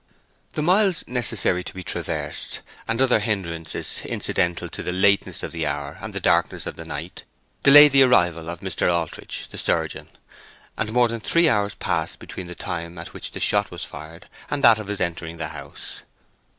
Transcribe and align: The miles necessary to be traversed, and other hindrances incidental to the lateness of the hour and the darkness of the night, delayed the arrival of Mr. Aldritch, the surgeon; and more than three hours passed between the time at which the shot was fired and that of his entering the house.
The 0.53 0.63
miles 0.63 1.03
necessary 1.07 1.63
to 1.63 1.73
be 1.75 1.83
traversed, 1.83 2.61
and 2.87 2.99
other 2.99 3.19
hindrances 3.19 4.01
incidental 4.03 4.67
to 4.67 4.81
the 4.81 4.91
lateness 4.91 5.43
of 5.43 5.51
the 5.51 5.67
hour 5.67 5.99
and 6.01 6.11
the 6.11 6.19
darkness 6.19 6.65
of 6.65 6.75
the 6.75 6.85
night, 6.85 7.23
delayed 7.63 7.91
the 7.91 8.01
arrival 8.01 8.49
of 8.49 8.61
Mr. 8.61 8.91
Aldritch, 8.91 9.49
the 9.49 9.59
surgeon; 9.59 10.07
and 10.75 10.91
more 10.91 11.07
than 11.07 11.19
three 11.19 11.47
hours 11.47 11.75
passed 11.75 12.17
between 12.19 12.47
the 12.47 12.55
time 12.55 12.97
at 12.97 13.13
which 13.13 13.33
the 13.33 13.39
shot 13.39 13.69
was 13.69 13.83
fired 13.83 14.27
and 14.49 14.63
that 14.63 14.79
of 14.79 14.87
his 14.87 14.99
entering 15.01 15.37
the 15.37 15.49
house. 15.49 16.01